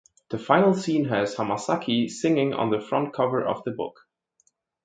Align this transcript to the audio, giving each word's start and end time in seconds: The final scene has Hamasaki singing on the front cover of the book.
The 0.31 0.39
final 0.39 0.73
scene 0.73 1.05
has 1.09 1.35
Hamasaki 1.35 2.09
singing 2.09 2.55
on 2.55 2.71
the 2.71 2.81
front 2.81 3.13
cover 3.13 3.45
of 3.45 3.63
the 3.65 3.69
book. 3.71 3.99